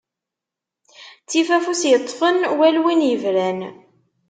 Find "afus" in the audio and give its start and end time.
1.57-1.81